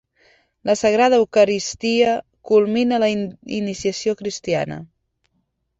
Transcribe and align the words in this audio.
La 0.69 0.75
Sagrada 0.79 1.17
Eucaristia 1.25 2.15
culmina 2.51 2.97
la 3.05 3.11
iniciació 3.61 4.19
cristiana. 4.25 4.85